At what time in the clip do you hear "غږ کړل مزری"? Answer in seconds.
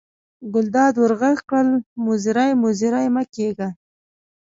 1.21-2.51